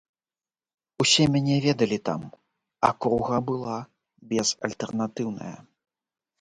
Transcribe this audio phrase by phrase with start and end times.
[1.03, 2.21] Усе мяне ведалі там,
[2.91, 3.77] акруга была
[4.35, 5.55] безальтэрнатыўная.